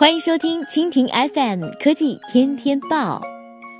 [0.00, 3.20] 欢迎收听蜻蜓 FM 科技天天报，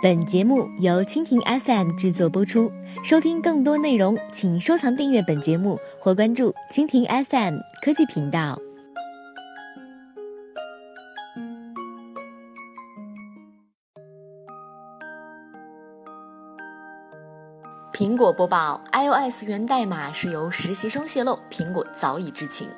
[0.00, 2.70] 本节目由蜻蜓 FM 制作播出。
[3.04, 8.56] 收听更多内容，请收藏订阅本节目或关注蜻蜓 FM 科技频道。
[17.92, 22.68] 苹果播报：iOS 源代码是由实习生泄露，苹果早已知情。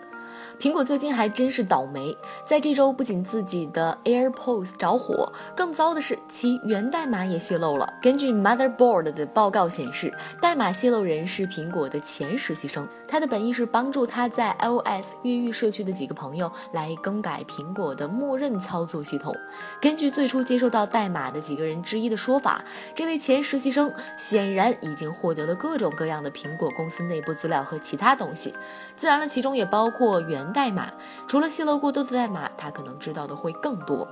[0.58, 2.16] 苹果最近还真是倒霉，
[2.46, 7.86] 在这周不仅自己的 AirPods 着火，更糟的是其源代码也泄露了。
[8.00, 19.36] 根据 Motherboard 的报告显示，代码泄露人是苹果的前实习生，他的本意是帮助他在 iOS 越狱社区的几个朋友来更改苹果的默认操作系统。
[19.78, 28.54] 根据最初接受到代码的几个人之一的说法，这位前实习生显然已经获得了各种各样的苹果公司内部资料和其他东西，
[28.96, 30.45] 自然了，其中也包括源。
[30.52, 30.90] 代码
[31.26, 34.06] 除了泄露过多的代码，他可能知道的会更多。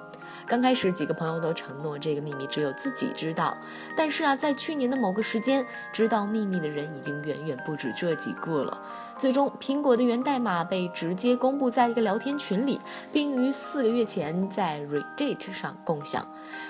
[0.47, 3.57] 刚开始几个朋友都承诺这个秘密只有自己知道，
[3.97, 8.83] 但是啊，在去年的某个时间，知道秘密的人已经远远不止这几个了。
[9.17, 12.81] 最终，苹果的源代码被直接公布在一个聊天群里，
[13.13, 16.27] 并于四个月前在 Reddit 上共享。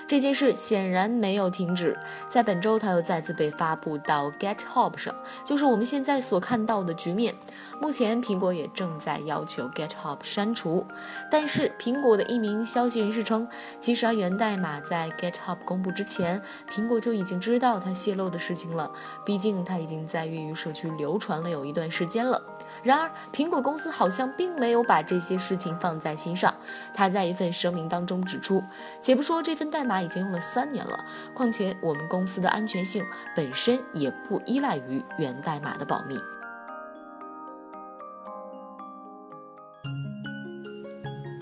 [0.07, 1.97] 这件事显然没有停止，
[2.29, 5.13] 在本周，它又再次被发布到 GitHub 上，
[5.43, 7.33] 就是我们现在所看到的局面。
[7.81, 10.85] 目前，苹果也正在要求 GitHub 删除，
[11.31, 13.47] 但是苹果的一名消息人士称。
[13.79, 18.91] 其实啊，源代码在 GitHub 公布之前，苹果就已经知道它泄露的事情了。
[19.25, 22.41] 毕竟它已经在粤语社区流传了有一段时间了。
[22.83, 26.53] 然而，苹果公司好像并没有把这些事情放在心上。
[26.93, 28.63] 他在一份声明当中指出
[29.01, 33.03] ：“且不说这份代码已经用了三年了，况且我们公司的安全性
[33.35, 36.17] 本身也不依赖于源代码的保密。”